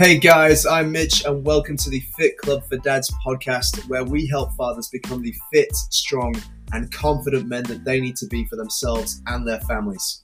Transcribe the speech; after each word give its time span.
Hey 0.00 0.16
guys, 0.16 0.64
I'm 0.64 0.90
Mitch, 0.90 1.26
and 1.26 1.44
welcome 1.44 1.76
to 1.76 1.90
the 1.90 2.00
Fit 2.16 2.38
Club 2.38 2.64
for 2.66 2.78
Dads 2.78 3.12
podcast, 3.22 3.86
where 3.86 4.02
we 4.02 4.26
help 4.26 4.50
fathers 4.54 4.88
become 4.88 5.20
the 5.20 5.34
fit, 5.52 5.76
strong, 5.76 6.34
and 6.72 6.90
confident 6.90 7.48
men 7.48 7.64
that 7.64 7.84
they 7.84 8.00
need 8.00 8.16
to 8.16 8.26
be 8.28 8.46
for 8.46 8.56
themselves 8.56 9.20
and 9.26 9.46
their 9.46 9.60
families. 9.60 10.22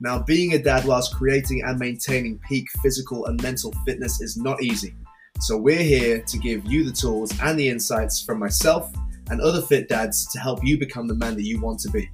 Now, 0.00 0.18
being 0.24 0.54
a 0.54 0.58
dad 0.58 0.84
whilst 0.86 1.14
creating 1.14 1.62
and 1.62 1.78
maintaining 1.78 2.40
peak 2.40 2.66
physical 2.82 3.26
and 3.26 3.40
mental 3.40 3.72
fitness 3.86 4.20
is 4.20 4.36
not 4.36 4.60
easy. 4.60 4.92
So, 5.38 5.56
we're 5.56 5.84
here 5.84 6.22
to 6.22 6.38
give 6.38 6.66
you 6.66 6.82
the 6.82 6.90
tools 6.90 7.32
and 7.42 7.56
the 7.56 7.68
insights 7.68 8.20
from 8.20 8.40
myself 8.40 8.92
and 9.30 9.40
other 9.40 9.62
fit 9.62 9.88
dads 9.88 10.32
to 10.32 10.40
help 10.40 10.64
you 10.64 10.80
become 10.80 11.06
the 11.06 11.14
man 11.14 11.36
that 11.36 11.44
you 11.44 11.60
want 11.60 11.78
to 11.78 11.90
be. 11.90 12.10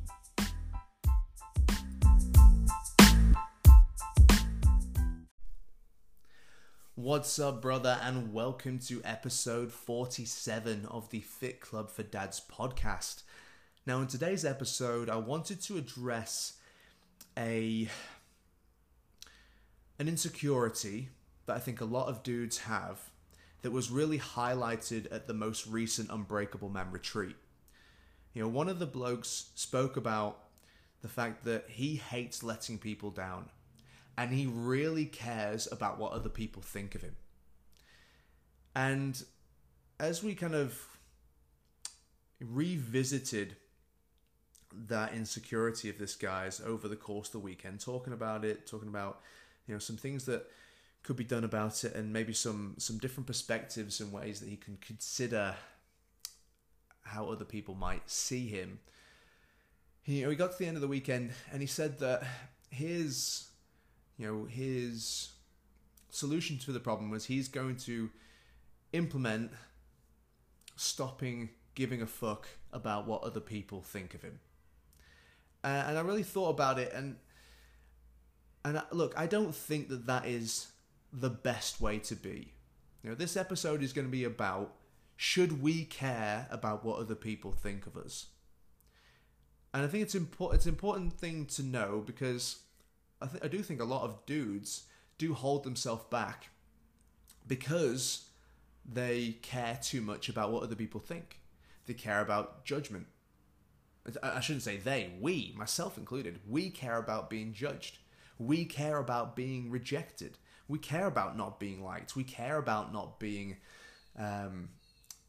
What's 7.09 7.39
up, 7.39 7.63
brother, 7.63 7.99
and 8.03 8.35
welcome 8.35 8.79
to 8.81 9.01
episode 9.03 9.73
47 9.73 10.85
of 10.91 11.09
the 11.09 11.21
Fit 11.21 11.59
Club 11.59 11.91
for 11.91 12.03
Dads 12.03 12.39
podcast. 12.39 13.23
Now, 13.87 14.01
in 14.03 14.09
today's 14.09 14.45
episode, 14.45 15.09
I 15.09 15.17
wanted 15.17 15.63
to 15.63 15.79
address 15.79 16.59
a 17.35 17.89
an 19.99 20.07
insecurity 20.07 21.09
that 21.47 21.57
I 21.57 21.61
think 21.61 21.81
a 21.81 21.87
lot 21.87 22.09
of 22.09 22.23
dudes 22.23 22.59
have 22.59 23.01
that 23.63 23.71
was 23.71 23.91
really 23.91 24.19
highlighted 24.19 25.11
at 25.11 25.27
the 25.27 25.33
most 25.33 25.67
recent 25.67 26.11
Unbreakable 26.11 26.69
Man 26.69 26.91
retreat. 26.91 27.37
You 28.35 28.43
know, 28.43 28.49
one 28.49 28.69
of 28.69 28.79
the 28.79 28.87
blokes 28.87 29.49
spoke 29.55 29.97
about 29.97 30.41
the 31.01 31.09
fact 31.09 31.47
that 31.47 31.71
he 31.71 31.97
hates 31.97 32.43
letting 32.43 32.77
people 32.77 33.11
down 33.11 33.49
and 34.19 34.33
he 34.33 34.47
really 34.47 35.05
cares 35.05 35.69
about 35.71 35.97
what 35.97 36.11
other 36.11 36.29
people 36.29 36.61
think 36.61 36.97
of 36.97 37.03
him. 37.03 37.15
And 38.75 39.23
as 40.01 40.25
we 40.25 40.35
kind 40.35 40.57
of 40.57 40.85
revisited 42.41 43.55
that 44.73 45.13
insecurity 45.15 45.89
of 45.89 45.99
this 45.99 46.17
guy's 46.17 46.61
over 46.61 46.89
the 46.89 46.97
course 46.97 47.29
of 47.29 47.33
the 47.33 47.39
weekend, 47.39 47.79
talking 47.79 48.13
about 48.13 48.45
it, 48.45 48.67
talking 48.67 48.89
about 48.89 49.21
you 49.69 49.75
know 49.75 49.79
some 49.79 49.97
things 49.97 50.25
that 50.25 50.51
could 51.05 51.17
be 51.17 51.25
done 51.25 51.45
about 51.45 51.85
it, 51.85 51.95
and 51.95 52.13
maybe 52.13 52.33
some 52.33 52.75
some 52.77 52.99
different 52.99 53.29
perspectives 53.29 54.01
and 54.01 54.13
ways 54.13 54.41
that 54.41 54.49
he 54.49 54.57
can 54.57 54.79
consider 54.81 55.55
how 57.03 57.31
other 57.31 57.45
people 57.45 57.77
might 57.77 58.11
see 58.11 58.49
him. 58.49 58.81
He, 60.03 60.19
you 60.19 60.25
know, 60.25 60.31
he 60.31 60.37
got 60.37 60.53
to 60.53 60.59
the 60.59 60.67
end 60.67 60.77
of 60.77 60.81
the 60.81 60.89
weekend 60.89 61.31
and 61.53 61.61
he 61.61 61.69
said 61.69 62.01
that 62.01 62.25
his 62.69 63.49
you 64.19 64.27
know, 64.27 64.45
his 64.45 65.31
solution 66.11 66.59
to 66.59 66.73
the 66.73 66.81
problem 66.81 67.11
was 67.11 67.27
he's 67.27 67.49
going 67.49 67.77
to 67.77 68.11
implement 68.93 69.53
stopping 70.77 71.51
giving 71.75 72.03
a 72.03 72.07
fuck 72.07 72.49
about 72.73 73.07
what 73.07 73.23
other 73.23 73.41
people 73.41 73.81
think 73.83 74.15
of 74.15 74.23
him. 74.23 74.41
Uh, 75.63 75.85
and 75.87 75.97
I 75.97 76.01
really 76.01 76.25
thought 76.25 76.51
about 76.51 76.79
it, 76.79 76.93
and 76.93 77.17
and 78.65 78.79
I, 78.79 78.83
look, 78.91 79.15
I 79.17 79.27
don't 79.27 79.55
think 79.55 79.89
that 79.89 80.07
that 80.07 80.27
is 80.27 80.69
the 81.13 81.31
best 81.31 81.81
way 81.81 81.99
to 82.01 82.17
be. 82.17 82.53
You 83.03 83.11
know, 83.11 83.17
this 83.17 83.37
episode 83.37 83.83
is 83.83 83.93
going 83.93 84.07
to 84.07 84.11
be 84.11 84.25
about 84.25 84.75
should 85.17 85.63
we 85.63 85.85
care 85.85 86.47
about 86.51 86.85
what 86.85 86.99
other 86.99 87.15
people 87.15 87.53
think 87.53 87.87
of 87.87 87.97
us. 87.97 88.27
And 89.75 89.85
I 89.85 89.89
think 89.89 90.03
it's 90.03 90.15
important. 90.15 90.59
It's 90.59 90.67
an 90.67 90.73
important 90.73 91.13
thing 91.13 91.47
to 91.47 91.63
know 91.63 92.03
because 92.05 92.61
I, 93.21 93.27
th- 93.27 93.43
I 93.43 93.49
do 93.49 93.63
think 93.63 93.81
a 93.81 93.85
lot 93.85 94.03
of 94.03 94.25
dudes 94.27 94.85
do 95.19 95.35
hold 95.35 95.65
themselves 95.65 96.05
back 96.11 96.51
because 97.47 98.29
they 98.91 99.39
care 99.43 99.79
too 99.83 100.01
much 100.01 100.29
about 100.29 100.53
what 100.53 100.63
other 100.63 100.77
people 100.77 101.01
think. 101.01 101.41
They 101.87 101.95
care 101.95 102.21
about 102.21 102.65
judgment. 102.65 103.07
I 104.23 104.41
shouldn't 104.41 104.63
say 104.63 104.79
they, 104.79 105.11
we, 105.21 105.55
myself 105.57 105.99
included, 105.99 106.41
we 106.49 106.71
care 106.71 106.97
about 106.97 107.29
being 107.29 107.53
judged. 107.53 107.99
We 108.39 108.65
care 108.65 108.99
about 108.99 109.37
being 109.37 109.71
rejected. 109.71 110.39
We 110.67 110.79
care 110.79 111.07
about 111.07 111.37
not 111.37 111.61
being 111.61 111.85
liked. 111.85 112.17
We 112.17 112.25
care 112.25 112.57
about 112.57 112.93
not 112.93 113.19
being 113.19 113.57
um, 114.19 114.71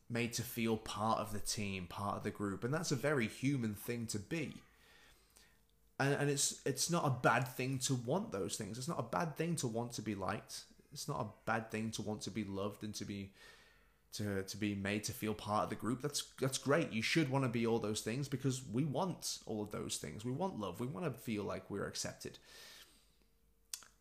made 0.10 0.34
to 0.34 0.44
feel 0.44 0.78
part 0.78 1.20
of 1.20 1.34
the 1.34 1.40
team, 1.40 1.88
part 1.88 2.18
of 2.18 2.24
the 2.24 2.32
group. 2.32 2.64
And 2.64 2.74
that's 2.74 2.92
a 2.92 2.96
very 2.96 3.28
human 3.28 3.74
thing 3.74 4.06
to 4.08 4.20
be 4.20 4.54
and, 6.00 6.14
and 6.14 6.30
it's 6.30 6.62
it's 6.66 6.90
not 6.90 7.06
a 7.06 7.10
bad 7.10 7.48
thing 7.48 7.80
to 7.80 7.96
want 7.96 8.32
those 8.32 8.56
things. 8.56 8.78
It's 8.78 8.88
not 8.88 9.00
a 9.00 9.04
bad 9.04 9.36
thing 9.36 9.56
to 9.58 9.68
want 9.68 9.94
to 9.94 10.02
be 10.02 10.16
liked. 10.16 10.64
It's 10.92 11.08
not 11.08 11.20
a 11.20 11.28
bad 11.46 11.70
thing 11.70 11.92
to 11.92 12.02
want 12.02 12.22
to 12.22 12.32
be 12.32 12.44
loved 12.44 12.84
and 12.84 12.96
to 12.96 13.06
be 13.06 13.34
to 14.14 14.44
to 14.44 14.58
be 14.58 14.76
made 14.76 15.04
to 15.06 15.12
feel 15.12 15.34
part 15.34 15.66
of 15.66 15.70
the 15.70 15.76
group. 15.76 16.02
That's 16.02 16.24
that's 16.40 16.58
great. 16.58 16.92
You 16.92 17.02
should 17.02 17.30
want 17.30 17.46
to 17.46 17.50
be 17.50 17.68
all 17.68 17.80
those 17.80 18.02
things 18.02 18.28
because 18.28 18.62
we 18.72 18.86
want 18.86 19.40
all 19.46 19.62
of 19.62 19.72
those 19.72 19.98
things. 19.98 20.24
We 20.24 20.32
want 20.32 20.60
love. 20.60 20.80
We 20.80 20.88
want 20.88 21.06
to 21.06 21.22
feel 21.22 21.44
like 21.44 21.70
we're 21.70 21.88
accepted. 21.88 22.40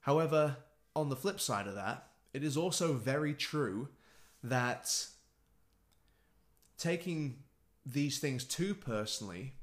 However, 0.00 0.56
on 0.94 1.08
the 1.08 1.16
flip 1.16 1.40
side 1.40 1.66
of 1.66 1.74
that, 1.74 2.06
it 2.32 2.44
is 2.44 2.56
also 2.56 2.94
very 2.94 3.34
true 3.34 3.88
that 4.42 5.06
taking 6.78 7.40
these 7.84 8.18
things 8.18 8.44
too 8.44 8.74
personally 8.74 9.54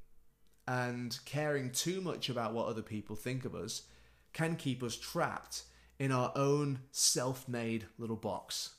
and 0.68 1.20
caring 1.26 1.72
too 1.72 2.02
much 2.02 2.30
about 2.30 2.54
what 2.54 2.68
other 2.68 2.82
people 2.82 3.16
think 3.16 3.46
of 3.46 3.54
us 3.54 3.84
can 4.34 4.56
keep 4.56 4.82
us 4.82 4.96
trapped 4.96 5.64
in 6.00 6.12
our 6.12 6.32
own 6.36 6.80
self 6.92 7.48
made 7.48 7.86
little 7.98 8.16
box 8.16 8.76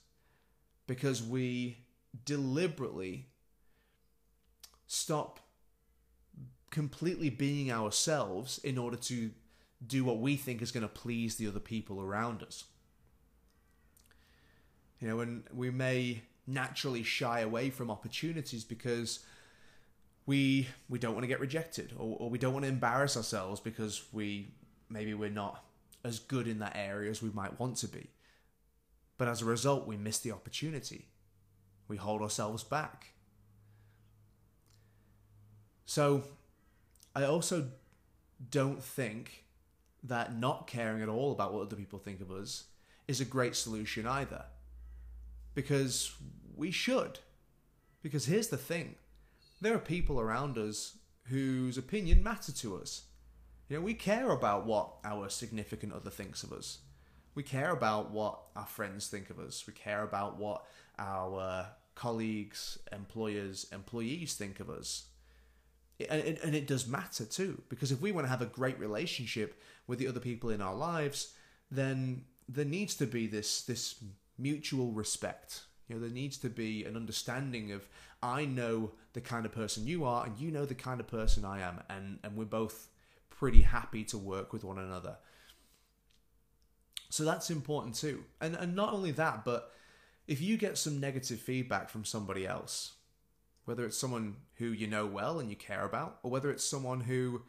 because 0.86 1.22
we 1.22 1.78
deliberately 2.24 3.26
stop 4.86 5.40
completely 6.70 7.30
being 7.30 7.72
ourselves 7.72 8.58
in 8.58 8.76
order 8.76 8.96
to 8.96 9.30
do 9.86 10.04
what 10.04 10.18
we 10.18 10.36
think 10.36 10.62
is 10.62 10.72
going 10.72 10.82
to 10.82 10.88
please 10.88 11.36
the 11.36 11.46
other 11.46 11.60
people 11.60 12.00
around 12.00 12.42
us. 12.42 12.64
You 15.00 15.08
know, 15.08 15.20
and 15.20 15.44
we 15.52 15.70
may 15.70 16.22
naturally 16.46 17.02
shy 17.02 17.40
away 17.40 17.70
from 17.70 17.90
opportunities 17.90 18.64
because 18.64 19.20
we 20.26 20.66
we 20.88 20.98
don't 20.98 21.14
want 21.14 21.22
to 21.22 21.28
get 21.28 21.40
rejected 21.40 21.92
or, 21.96 22.16
or 22.18 22.30
we 22.30 22.38
don't 22.38 22.52
want 22.52 22.64
to 22.64 22.68
embarrass 22.68 23.16
ourselves 23.16 23.60
because 23.60 24.02
we 24.12 24.48
maybe 24.90 25.14
we're 25.14 25.30
not 25.30 25.64
as 26.04 26.18
good 26.18 26.46
in 26.46 26.58
that 26.58 26.76
area 26.76 27.10
as 27.10 27.22
we 27.22 27.30
might 27.30 27.58
want 27.58 27.76
to 27.76 27.88
be. 27.88 28.10
But 29.18 29.28
as 29.28 29.40
a 29.40 29.44
result 29.44 29.86
we 29.86 29.96
miss 29.96 30.18
the 30.18 30.32
opportunity. 30.32 31.06
We 31.88 31.96
hold 31.96 32.20
ourselves 32.20 32.64
back. 32.64 33.12
So 35.86 36.24
i 37.14 37.22
also 37.22 37.68
don't 38.50 38.82
think 38.82 39.44
that 40.02 40.36
not 40.36 40.66
caring 40.66 41.02
at 41.02 41.08
all 41.08 41.32
about 41.32 41.54
what 41.54 41.62
other 41.62 41.76
people 41.76 41.98
think 41.98 42.20
of 42.20 42.30
us 42.30 42.64
is 43.08 43.20
a 43.20 43.24
great 43.24 43.54
solution 43.54 44.06
either. 44.06 44.44
Because 45.54 46.14
we 46.54 46.70
should. 46.70 47.20
Because 48.02 48.26
here's 48.26 48.48
the 48.48 48.56
thing 48.56 48.96
there 49.60 49.74
are 49.74 49.78
people 49.78 50.20
around 50.20 50.58
us 50.58 50.98
whose 51.24 51.78
opinion 51.78 52.22
matter 52.22 52.52
to 52.52 52.76
us. 52.76 53.02
You 53.68 53.76
know, 53.76 53.82
we 53.82 53.94
care 53.94 54.30
about 54.30 54.66
what 54.66 54.92
our 55.04 55.28
significant 55.28 55.92
other 55.92 56.10
thinks 56.10 56.44
of 56.44 56.52
us. 56.52 56.78
We 57.34 57.42
care 57.42 57.70
about 57.70 58.10
what 58.10 58.38
our 58.54 58.66
friends 58.66 59.08
think 59.08 59.28
of 59.28 59.38
us. 59.38 59.66
We 59.66 59.72
care 59.72 60.02
about 60.02 60.38
what 60.38 60.64
our 60.98 61.66
colleagues, 61.94 62.78
employers, 62.92 63.66
employees 63.72 64.34
think 64.34 64.60
of 64.60 64.70
us. 64.70 65.06
And 66.08 66.20
it, 66.20 66.44
and 66.44 66.54
it 66.54 66.66
does 66.66 66.86
matter 66.86 67.24
too, 67.24 67.62
because 67.68 67.90
if 67.90 68.00
we 68.00 68.12
want 68.12 68.26
to 68.26 68.30
have 68.30 68.42
a 68.42 68.46
great 68.46 68.78
relationship 68.78 69.60
with 69.86 69.98
the 69.98 70.08
other 70.08 70.20
people 70.20 70.50
in 70.50 70.60
our 70.60 70.74
lives, 70.74 71.32
then 71.70 72.24
there 72.48 72.66
needs 72.66 72.94
to 72.96 73.06
be 73.06 73.26
this 73.26 73.62
this 73.62 73.96
mutual 74.38 74.92
respect. 74.92 75.62
You 75.88 75.94
know, 75.94 76.00
there 76.00 76.10
needs 76.10 76.36
to 76.38 76.48
be 76.48 76.84
an 76.84 76.96
understanding 76.96 77.72
of 77.72 77.88
I 78.22 78.44
know 78.44 78.92
the 79.12 79.20
kind 79.20 79.46
of 79.46 79.52
person 79.52 79.86
you 79.86 80.04
are, 80.04 80.26
and 80.26 80.38
you 80.38 80.50
know 80.50 80.64
the 80.64 80.74
kind 80.74 81.00
of 81.00 81.06
person 81.06 81.44
I 81.44 81.60
am, 81.60 81.80
and 81.88 82.18
and 82.22 82.36
we're 82.36 82.44
both 82.44 82.88
pretty 83.30 83.62
happy 83.62 84.04
to 84.04 84.18
work 84.18 84.52
with 84.52 84.64
one 84.64 84.78
another. 84.78 85.16
So 87.08 87.24
that's 87.24 87.50
important 87.50 87.94
too. 87.94 88.24
And 88.40 88.56
and 88.56 88.74
not 88.74 88.92
only 88.92 89.12
that, 89.12 89.44
but 89.44 89.72
if 90.26 90.40
you 90.40 90.56
get 90.56 90.76
some 90.76 90.98
negative 90.98 91.38
feedback 91.38 91.88
from 91.88 92.04
somebody 92.04 92.46
else, 92.46 92.94
whether 93.64 93.84
it's 93.84 93.96
someone 93.96 94.36
who 94.56 94.66
you 94.66 94.86
know 94.86 95.06
well 95.06 95.38
and 95.38 95.48
you 95.50 95.56
care 95.56 95.84
about, 95.84 96.18
or 96.22 96.30
whether 96.30 96.50
it's 96.50 96.64
someone 96.64 97.00
who 97.00 97.42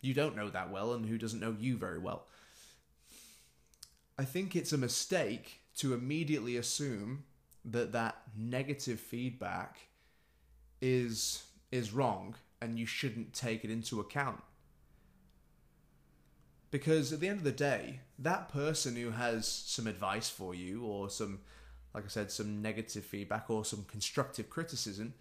you 0.00 0.14
don't 0.14 0.36
know 0.36 0.48
that 0.48 0.70
well 0.70 0.94
and 0.94 1.04
who 1.04 1.18
doesn't 1.18 1.40
know 1.40 1.56
you 1.58 1.76
very 1.76 1.98
well, 1.98 2.26
I 4.18 4.24
think 4.24 4.56
it's 4.56 4.72
a 4.72 4.78
mistake 4.78 5.60
to 5.76 5.92
immediately 5.92 6.56
assume 6.56 7.24
that 7.72 7.92
that 7.92 8.16
negative 8.36 8.98
feedback 9.00 9.78
is 10.80 11.44
is 11.70 11.92
wrong 11.92 12.34
and 12.60 12.78
you 12.78 12.86
shouldn't 12.86 13.32
take 13.32 13.64
it 13.64 13.70
into 13.70 14.00
account. 14.00 14.40
Because 16.70 17.12
at 17.12 17.20
the 17.20 17.28
end 17.28 17.38
of 17.38 17.44
the 17.44 17.52
day, 17.52 18.00
that 18.18 18.48
person 18.50 18.96
who 18.96 19.10
has 19.10 19.46
some 19.46 19.86
advice 19.86 20.28
for 20.28 20.54
you 20.54 20.84
or 20.84 21.08
some, 21.08 21.40
like 21.94 22.04
I 22.04 22.08
said, 22.08 22.30
some 22.30 22.60
negative 22.60 23.04
feedback 23.04 23.48
or 23.48 23.64
some 23.64 23.84
constructive 23.84 24.50
criticism, 24.50 25.14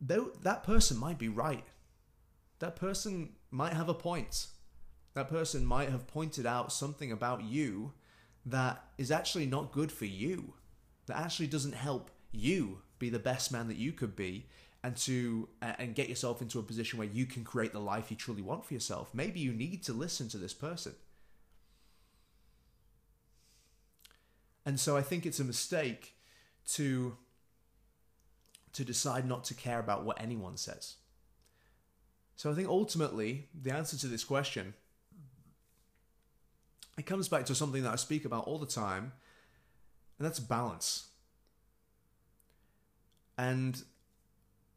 though 0.00 0.30
that 0.42 0.62
person 0.64 0.96
might 0.96 1.18
be 1.18 1.28
right. 1.28 1.64
That 2.60 2.76
person 2.76 3.34
might 3.50 3.74
have 3.74 3.88
a 3.88 3.94
point. 3.94 4.46
That 5.14 5.28
person 5.28 5.66
might 5.66 5.90
have 5.90 6.06
pointed 6.06 6.46
out 6.46 6.72
something 6.72 7.12
about 7.12 7.44
you 7.44 7.92
that 8.46 8.84
is 8.96 9.10
actually 9.10 9.46
not 9.46 9.72
good 9.72 9.90
for 9.90 10.04
you, 10.04 10.54
that 11.06 11.16
actually 11.16 11.46
doesn't 11.46 11.74
help 11.74 12.10
you 12.32 12.82
be 12.98 13.08
the 13.08 13.18
best 13.18 13.52
man 13.52 13.68
that 13.68 13.76
you 13.76 13.92
could 13.92 14.16
be 14.16 14.46
and 14.82 14.96
to 14.96 15.48
and 15.60 15.94
get 15.94 16.08
yourself 16.08 16.40
into 16.40 16.58
a 16.58 16.62
position 16.62 16.98
where 16.98 17.08
you 17.08 17.26
can 17.26 17.42
create 17.44 17.72
the 17.72 17.80
life 17.80 18.10
you 18.10 18.16
truly 18.16 18.42
want 18.42 18.64
for 18.64 18.74
yourself. 18.74 19.10
Maybe 19.12 19.40
you 19.40 19.52
need 19.52 19.82
to 19.84 19.92
listen 19.92 20.28
to 20.28 20.38
this 20.38 20.54
person. 20.54 20.94
And 24.64 24.78
so 24.78 24.96
i 24.96 25.02
think 25.02 25.26
it's 25.26 25.40
a 25.40 25.44
mistake 25.44 26.14
to 26.74 27.16
to 28.72 28.84
decide 28.84 29.26
not 29.26 29.44
to 29.44 29.54
care 29.54 29.78
about 29.78 30.04
what 30.04 30.20
anyone 30.20 30.56
says. 30.56 30.96
So 32.36 32.50
i 32.50 32.54
think 32.54 32.68
ultimately 32.68 33.48
the 33.60 33.72
answer 33.72 33.96
to 33.98 34.06
this 34.06 34.24
question 34.24 34.74
it 36.98 37.06
comes 37.06 37.28
back 37.28 37.44
to 37.46 37.54
something 37.54 37.82
that 37.82 37.92
i 37.92 37.96
speak 37.96 38.24
about 38.24 38.46
all 38.46 38.58
the 38.58 38.66
time 38.66 39.12
and 40.18 40.26
that's 40.26 40.40
balance 40.40 41.08
and 43.38 43.82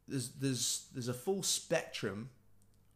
there's 0.06 0.30
there's 0.30 0.86
there's 0.92 1.08
a 1.08 1.14
full 1.14 1.42
spectrum 1.42 2.30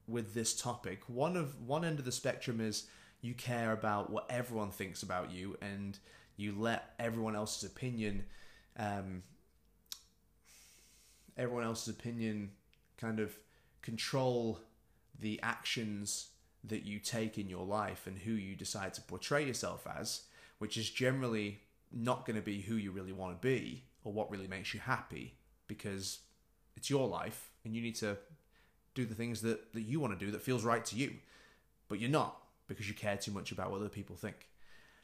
with 0.07 0.35
this 0.35 0.55
topic. 0.55 1.03
One 1.07 1.37
of 1.37 1.61
one 1.67 1.85
end 1.85 1.99
of 1.99 2.05
the 2.05 2.13
spectrum 2.13 2.61
is 2.61 2.87
you 3.21 3.35
care 3.35 3.73
about 3.73 4.11
what 4.11 4.27
everyone 4.29 4.71
thinks 4.71 5.03
about 5.03 5.31
you, 5.31 5.57
and 5.63 5.99
you 6.37 6.55
let 6.59 6.95
everyone 6.99 7.37
else's 7.37 7.65
opinion, 7.71 8.25
um, 8.79 9.23
everyone 11.37 11.65
else's 11.65 11.89
opinion, 11.89 12.51
kind 12.99 13.21
of 13.21 13.35
control 13.81 14.61
the 15.19 15.41
actions 15.43 16.29
that 16.65 16.85
you 16.85 16.99
take 16.99 17.39
in 17.39 17.49
your 17.49 17.65
life 17.65 18.07
and 18.07 18.19
who 18.19 18.33
you 18.33 18.57
decide 18.57 18.93
to 18.95 19.01
portray 19.03 19.47
yourself 19.47 19.87
as, 19.99 20.23
which 20.59 20.77
is 20.77 20.89
generally 20.89 21.61
not 21.95 22.27
going 22.27 22.37
to 22.37 22.43
be 22.43 22.61
who 22.61 22.75
you 22.77 22.91
really 22.91 23.13
want 23.13 23.41
to 23.41 23.47
be 23.47 23.85
or 24.03 24.13
what 24.13 24.31
really 24.31 24.49
makes 24.49 24.75
you 24.75 24.81
happy 24.81 25.35
because 25.67 26.21
it's 26.77 26.91
your 26.91 27.09
life 27.09 27.51
and 27.65 27.75
you 27.75 27.83
need 27.83 27.95
to 27.97 28.17
do 28.95 29.05
the 29.05 29.15
things 29.15 29.43
that, 29.43 29.73
that 29.73 29.83
you 29.83 30.01
want 30.01 30.19
to 30.19 30.25
do 30.25 30.31
that 30.33 30.43
feels 30.43 30.65
right 30.65 30.85
to 30.85 30.97
you. 30.97 31.15
But 31.89 32.01
you're 32.01 32.11
not 32.11 32.37
because 32.67 32.89
you 32.89 32.95
care 32.95 33.17
too 33.17 33.33
much 33.33 33.53
about 33.53 33.71
what 33.71 33.81
other 33.81 33.89
people 33.89 34.17
think. 34.17 34.49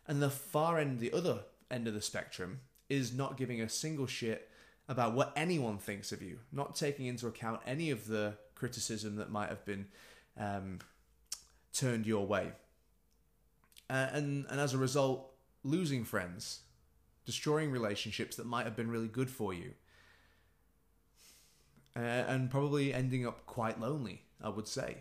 And 0.07 0.23
the 0.23 0.31
far 0.31 0.79
end, 0.79 0.99
the 0.99 1.13
other 1.13 1.41
end 1.71 1.87
of 1.87 1.95
the 1.95 2.01
spectrum, 2.01 2.61
is 2.89 3.13
not 3.13 3.37
giving 3.37 3.61
a 3.61 3.69
single 3.69 4.07
shit 4.07 4.49
about 4.89 5.15
what 5.15 5.33
anyone 5.37 5.79
thinks 5.79 6.11
of 6.11 6.21
you, 6.21 6.39
not 6.51 6.75
taking 6.75 7.07
into 7.07 7.29
account 7.29 7.61
any 7.65 7.91
of 7.91 8.09
the 8.09 8.35
criticism 8.55 9.17
that 9.17 9.31
might 9.31 9.49
have 9.49 9.65
been 9.65 9.87
um, 10.39 10.81
turned 11.73 12.07
your 12.07 12.27
way. 12.27 12.51
Uh, 13.89 14.09
and, 14.13 14.47
and 14.51 14.61
as 14.61 14.75
a 14.75 14.79
result, 14.79 15.33
losing 15.63 16.05
friends, 16.05 16.61
destroying 17.25 17.71
relationships 17.71 18.37
that 18.37 18.47
might 18.47 18.65
have 18.65 18.77
been 18.77 18.91
really 18.91 19.09
good 19.09 19.31
for 19.31 19.53
you 19.53 19.73
uh, 21.97 21.99
and 22.01 22.51
probably 22.51 22.95
ending 22.95 23.27
up 23.27 23.47
quite 23.47 23.81
lonely. 23.81 24.23
I 24.43 24.49
would 24.49 24.69
say, 24.69 24.99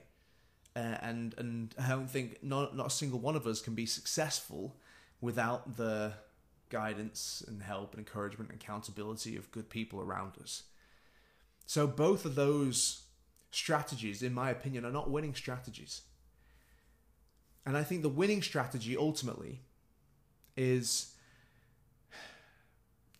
uh, 0.75 0.98
and 1.01 1.33
and 1.38 1.74
I 1.80 1.89
don't 1.89 2.10
think 2.10 2.44
not 2.44 2.75
not 2.75 2.88
a 2.88 2.92
single 2.92 3.19
one 3.19 3.36
of 3.36 3.48
us 3.48 3.62
can 3.62 3.75
be 3.75 3.86
successful 3.86 4.75
without 5.21 5.77
the 5.77 6.13
guidance 6.69 7.44
and 7.48 7.63
help 7.63 7.94
and 7.94 8.00
encouragement 8.00 8.51
and 8.51 8.62
accountability 8.62 9.36
of 9.36 9.51
good 9.51 9.69
people 9.69 10.01
around 10.01 10.33
us. 10.42 10.63
So 11.65 11.88
both 11.88 12.25
of 12.25 12.36
those 12.36 13.04
strategies, 13.51 14.22
in 14.22 14.33
my 14.33 14.50
opinion, 14.50 14.86
are 14.86 14.92
not 14.92 15.10
winning 15.10 15.36
strategies. 15.36 16.01
And 17.65 17.75
I 17.77 17.83
think 17.83 18.01
the 18.01 18.10
winning 18.10 18.42
strategy 18.42 18.95
ultimately 18.95 19.62
is 20.56 21.13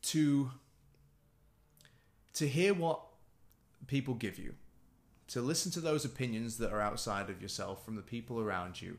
to 0.10 0.52
to 2.34 2.48
hear 2.48 2.74
what 2.74 3.02
people 3.88 4.14
give 4.14 4.40
you, 4.40 4.54
to 5.28 5.42
listen 5.42 5.72
to 5.72 5.82
those 5.82 6.06
opinions 6.06 6.58
that 6.58 6.72
are 6.72 6.80
outside 6.80 7.30
of 7.30 7.42
yourself 7.42 7.84
from 7.84 7.96
the 7.96 8.02
people 8.02 8.40
around 8.40 8.82
you. 8.82 8.98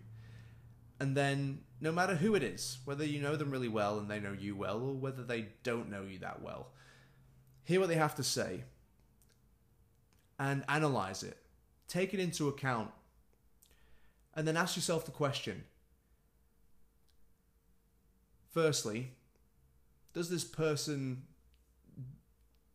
And 0.99 1.17
then, 1.17 1.61
no 1.81 1.91
matter 1.91 2.15
who 2.15 2.35
it 2.35 2.43
is, 2.43 2.79
whether 2.85 3.05
you 3.05 3.21
know 3.21 3.37
them 3.37 3.51
really 3.51 3.69
well 3.69 3.99
and 3.99 4.11
they 4.11 4.21
know 4.21 4.37
you 4.39 4.55
well, 4.55 4.77
or 4.77 4.95
whether 4.95 5.23
they 5.23 5.47
don't 5.63 5.91
know 5.91 6.03
you 6.03 6.19
that 6.19 6.43
well, 6.43 6.69
hear 7.65 7.81
what 7.81 7.89
they 7.89 7.95
have 7.95 8.17
to 8.17 8.23
say 8.23 8.65
and 10.39 10.65
analyze 10.69 11.23
it. 11.23 11.39
Take 11.89 12.13
it 12.13 12.21
into 12.21 12.49
account. 12.49 12.91
And 14.35 14.47
then 14.47 14.57
ask 14.57 14.77
yourself 14.77 15.07
the 15.07 15.11
question 15.11 15.65
firstly, 18.51 19.13
does 20.13 20.29
this 20.29 20.45
person, 20.45 21.23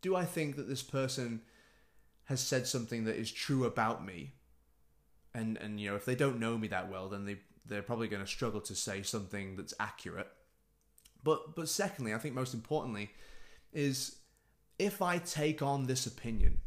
do 0.02 0.16
I 0.16 0.26
think 0.26 0.56
that 0.56 0.68
this 0.68 0.84
person 0.84 1.42
has 2.26 2.40
said 2.40 2.68
something 2.68 3.06
that 3.06 3.16
is 3.16 3.32
true 3.32 3.66
about 3.66 4.06
me, 4.06 4.34
and 5.34 5.58
and 5.58 5.80
you 5.80 5.90
know 5.90 5.96
if 5.96 6.06
they 6.06 6.16
don't 6.16 6.40
know 6.40 6.58
me 6.58 6.68
that 6.70 6.90
well, 6.90 7.10
then 7.10 7.26
they 7.26 7.38
they're 7.66 7.82
probably 7.82 8.08
going 8.08 8.24
to 8.24 8.28
struggle 8.28 8.62
to 8.62 8.76
say 8.76 9.02
something 9.02 9.56
that's 9.56 9.74
accurate. 9.80 10.30
But 11.24 11.56
but 11.56 11.70
secondly, 11.70 12.14
I 12.14 12.18
think 12.18 12.36
most 12.36 12.54
importantly, 12.54 13.12
is 13.74 14.18
if 14.80 15.02
I 15.02 15.18
take 15.18 15.62
on 15.62 15.86
this 15.86 16.06
opinion, 16.06 16.60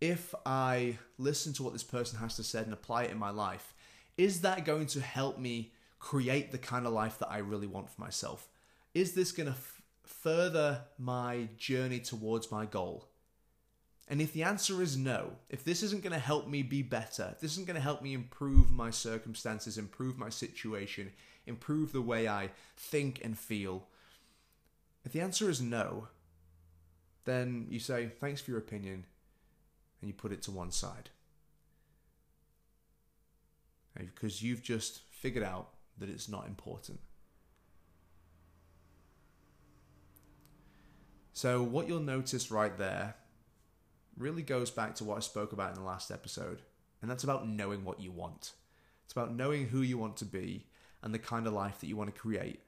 if 0.00 0.34
I 0.44 0.98
listen 1.18 1.52
to 1.54 1.62
what 1.62 1.72
this 1.72 1.84
person 1.84 2.18
has 2.18 2.36
to 2.36 2.44
say 2.44 2.62
and 2.62 2.72
apply 2.72 3.04
it 3.04 3.10
in 3.10 3.18
my 3.18 3.30
life, 3.30 3.74
is 4.16 4.42
that 4.42 4.64
going 4.64 4.86
to 4.88 5.00
help 5.00 5.38
me 5.38 5.72
create 5.98 6.52
the 6.52 6.58
kind 6.58 6.86
of 6.86 6.92
life 6.92 7.18
that 7.18 7.30
I 7.30 7.38
really 7.38 7.66
want 7.66 7.90
for 7.90 8.00
myself? 8.00 8.48
Is 8.94 9.14
this 9.14 9.32
going 9.32 9.48
to 9.48 9.58
further 10.06 10.82
my 10.98 11.48
journey 11.56 12.00
towards 12.00 12.50
my 12.50 12.66
goal? 12.66 13.08
And 14.08 14.20
if 14.20 14.32
the 14.32 14.44
answer 14.44 14.82
is 14.82 14.96
no, 14.96 15.32
if 15.50 15.64
this 15.64 15.82
isn't 15.82 16.02
going 16.02 16.12
to 16.12 16.18
help 16.18 16.46
me 16.46 16.62
be 16.62 16.82
better, 16.82 17.30
if 17.32 17.40
this 17.40 17.52
isn't 17.52 17.66
going 17.66 17.74
to 17.74 17.82
help 17.82 18.02
me 18.02 18.14
improve 18.14 18.70
my 18.70 18.90
circumstances, 18.90 19.78
improve 19.78 20.16
my 20.16 20.28
situation, 20.28 21.12
improve 21.44 21.92
the 21.92 22.02
way 22.02 22.28
I 22.28 22.50
think 22.76 23.20
and 23.24 23.36
feel, 23.36 23.88
if 25.04 25.12
the 25.12 25.20
answer 25.20 25.50
is 25.50 25.60
no, 25.60 26.08
then 27.24 27.66
you 27.68 27.80
say, 27.80 28.10
thanks 28.20 28.40
for 28.40 28.52
your 28.52 28.60
opinion, 28.60 29.04
and 30.00 30.08
you 30.08 30.14
put 30.14 30.32
it 30.32 30.42
to 30.42 30.52
one 30.52 30.70
side. 30.70 31.10
Because 33.96 34.42
you've 34.42 34.62
just 34.62 35.00
figured 35.10 35.44
out 35.44 35.70
that 35.98 36.08
it's 36.08 36.28
not 36.28 36.46
important. 36.46 37.00
So, 41.36 41.62
what 41.62 41.86
you'll 41.86 42.00
notice 42.00 42.50
right 42.50 42.74
there 42.78 43.14
really 44.16 44.40
goes 44.40 44.70
back 44.70 44.94
to 44.94 45.04
what 45.04 45.18
I 45.18 45.20
spoke 45.20 45.52
about 45.52 45.68
in 45.68 45.74
the 45.74 45.86
last 45.86 46.10
episode, 46.10 46.62
and 47.02 47.10
that's 47.10 47.24
about 47.24 47.46
knowing 47.46 47.84
what 47.84 48.00
you 48.00 48.10
want. 48.10 48.52
It's 49.04 49.12
about 49.12 49.34
knowing 49.34 49.68
who 49.68 49.82
you 49.82 49.98
want 49.98 50.16
to 50.16 50.24
be 50.24 50.64
and 51.02 51.12
the 51.12 51.18
kind 51.18 51.46
of 51.46 51.52
life 51.52 51.78
that 51.80 51.88
you 51.88 51.96
want 51.96 52.14
to 52.14 52.18
create. 52.18 52.62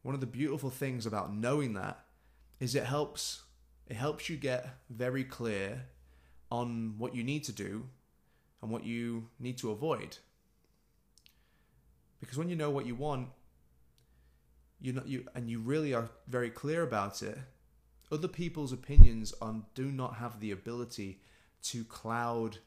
One 0.00 0.14
of 0.14 0.22
the 0.22 0.26
beautiful 0.26 0.70
things 0.70 1.04
about 1.04 1.34
knowing 1.34 1.74
that 1.74 2.02
is 2.60 2.74
it 2.74 2.84
helps 2.84 3.42
it 3.86 3.96
helps 3.96 4.30
you 4.30 4.38
get 4.38 4.78
very 4.88 5.22
clear 5.22 5.84
on 6.50 6.94
what 6.96 7.14
you 7.14 7.22
need 7.22 7.44
to 7.44 7.52
do 7.52 7.90
and 8.62 8.70
what 8.70 8.86
you 8.86 9.28
need 9.38 9.58
to 9.58 9.70
avoid. 9.70 10.16
Because 12.20 12.38
when 12.38 12.48
you 12.48 12.56
know 12.56 12.70
what 12.70 12.86
you 12.86 12.94
want, 12.94 13.28
you 14.80 14.98
you 15.04 15.26
and 15.34 15.50
you 15.50 15.60
really 15.60 15.92
are 15.92 16.08
very 16.26 16.48
clear 16.48 16.82
about 16.82 17.22
it, 17.22 17.36
other 18.10 18.28
people's 18.28 18.72
opinions 18.72 19.34
on 19.40 19.64
do 19.74 19.90
not 19.90 20.16
have 20.16 20.40
the 20.40 20.52
ability 20.52 21.20
to 21.62 21.84
cloud 21.84 22.58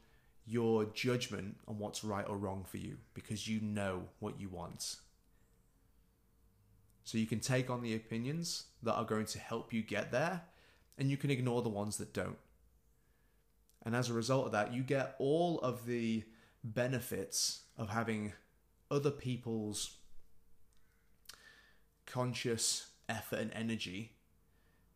your 0.46 0.84
judgment 0.84 1.56
on 1.66 1.78
what's 1.78 2.04
right 2.04 2.28
or 2.28 2.36
wrong 2.36 2.64
for 2.68 2.76
you 2.76 2.96
because 3.14 3.48
you 3.48 3.60
know 3.60 4.02
what 4.18 4.40
you 4.40 4.48
want. 4.48 4.96
So 7.04 7.18
you 7.18 7.26
can 7.26 7.40
take 7.40 7.70
on 7.70 7.82
the 7.82 7.94
opinions 7.94 8.64
that 8.82 8.94
are 8.94 9.04
going 9.04 9.26
to 9.26 9.38
help 9.38 9.72
you 9.72 9.82
get 9.82 10.12
there 10.12 10.42
and 10.98 11.10
you 11.10 11.16
can 11.16 11.30
ignore 11.30 11.62
the 11.62 11.68
ones 11.68 11.96
that 11.96 12.12
don't. 12.12 12.38
And 13.84 13.96
as 13.96 14.10
a 14.10 14.14
result 14.14 14.46
of 14.46 14.52
that, 14.52 14.74
you 14.74 14.82
get 14.82 15.16
all 15.18 15.58
of 15.60 15.86
the 15.86 16.24
benefits 16.62 17.60
of 17.78 17.88
having 17.88 18.34
other 18.90 19.10
people's 19.10 19.96
conscious 22.04 22.88
effort 23.08 23.38
and 23.38 23.52
energy 23.54 24.12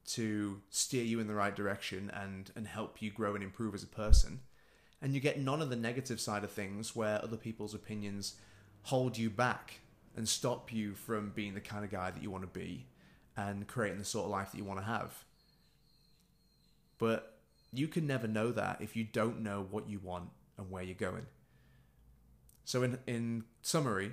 to 0.07 0.61
steer 0.71 1.05
you 1.05 1.21
in 1.21 1.27
the 1.27 1.35
right 1.35 1.55
direction 1.55 2.11
and 2.15 2.51
and 2.57 2.67
help 2.67 3.01
you 3.01 3.11
grow 3.11 3.35
and 3.35 3.43
improve 3.43 3.75
as 3.75 3.83
a 3.83 3.89
person 3.89 4.41
and 5.05 5.13
you 5.15 5.21
get 5.21 5.39
none 5.39 5.61
of 5.61 5.69
the 5.69 5.77
negative 5.77 6.19
side 6.19 6.45
of 6.45 6.51
things 6.51 6.97
where 6.97 7.23
other 7.23 7.37
people's 7.37 7.75
opinions 7.75 8.37
hold 8.85 9.19
you 9.19 9.29
back 9.29 9.81
and 10.17 10.27
stop 10.27 10.73
you 10.73 10.95
from 10.95 11.31
being 11.35 11.55
the 11.55 11.61
kind 11.61 11.85
of 11.85 11.91
guy 11.91 12.11
that 12.11 12.23
you 12.23 12.31
want 12.31 12.43
to 12.43 12.59
be 12.59 12.87
and 13.37 13.67
creating 13.67 13.99
the 13.99 14.05
sort 14.05 14.25
of 14.25 14.31
life 14.31 14.53
that 14.53 14.57
you 14.59 14.65
want 14.65 14.79
to 14.81 14.87
have. 14.87 15.25
But 16.99 17.37
you 17.73 17.89
can 17.89 18.07
never 18.07 18.27
know 18.27 18.53
that 18.53 18.81
if 18.81 18.97
you 18.97 19.05
don't 19.05 19.43
know 19.43 19.67
what 19.71 19.89
you 19.89 19.99
want 19.99 20.31
and 20.57 20.71
where 20.71 20.83
you're 20.83 20.95
going. 20.95 21.27
So, 22.65 22.83
in, 22.83 22.99
in 23.07 23.45
summary, 23.61 24.13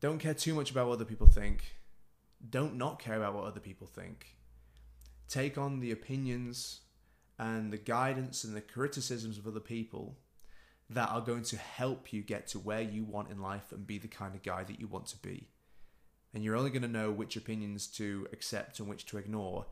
don't 0.00 0.18
care 0.18 0.32
too 0.32 0.54
much 0.54 0.70
about 0.70 0.86
what 0.86 0.94
other 0.94 1.04
people 1.04 1.26
think. 1.26 1.74
Don't 2.48 2.76
not 2.76 2.98
care 2.98 3.16
about 3.16 3.34
what 3.34 3.44
other 3.44 3.60
people 3.60 3.86
think. 3.86 4.36
Take 5.28 5.56
on 5.56 5.80
the 5.80 5.90
opinions 5.90 6.80
and 7.38 7.72
the 7.72 7.78
guidance 7.78 8.44
and 8.44 8.54
the 8.54 8.60
criticisms 8.60 9.38
of 9.38 9.46
other 9.46 9.60
people 9.60 10.18
that 10.90 11.08
are 11.10 11.20
going 11.20 11.42
to 11.42 11.56
help 11.56 12.12
you 12.12 12.22
get 12.22 12.46
to 12.48 12.58
where 12.58 12.82
you 12.82 13.04
want 13.04 13.30
in 13.30 13.40
life 13.40 13.72
and 13.72 13.86
be 13.86 13.98
the 13.98 14.08
kind 14.08 14.34
of 14.34 14.42
guy 14.42 14.62
that 14.62 14.78
you 14.78 14.86
want 14.86 15.06
to 15.06 15.16
be. 15.16 15.48
And 16.32 16.44
you're 16.44 16.56
only 16.56 16.70
going 16.70 16.82
to 16.82 16.88
know 16.88 17.10
which 17.10 17.36
opinions 17.36 17.86
to 17.88 18.28
accept 18.32 18.78
and 18.78 18.88
which 18.88 19.06
to 19.06 19.18
ignore 19.18 19.66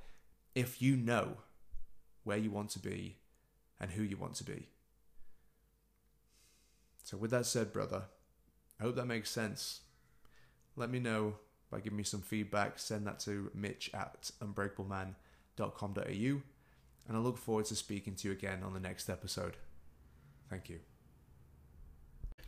if 0.54 0.81
you 0.81 0.97
know 0.97 1.38
where 2.25 2.37
you 2.38 2.50
want 2.50 2.71
to 2.71 2.78
be 2.78 3.19
and 3.81 3.90
who 3.90 4.02
you 4.02 4.16
want 4.16 4.35
to 4.37 4.45
be. 4.45 4.69
So, 7.04 7.16
with 7.16 7.33
that 7.33 7.47
said, 7.47 7.73
brother, 7.73 8.04
I 8.81 8.85
hope 8.85 8.95
that 8.95 9.07
makes 9.07 9.31
sense. 9.31 9.81
Let 10.76 10.88
me 10.88 11.00
know 11.00 11.35
by 11.73 11.81
giving 11.81 11.97
me 11.97 12.05
some 12.05 12.21
feedback. 12.21 12.79
Send 12.79 13.07
that 13.07 13.19
to 13.21 13.50
mitch 13.55 13.91
at 13.95 14.31
unbreakableman.com.au. 14.41 16.43
And 17.09 17.17
I 17.17 17.19
look 17.19 17.38
forward 17.38 17.64
to 17.67 17.75
speaking 17.75 18.14
to 18.17 18.29
you 18.29 18.33
again 18.33 18.62
on 18.62 18.75
the 18.75 18.81
next 18.81 19.09
episode. 19.09 19.57
Thank 20.49 20.69
you. 20.69 20.79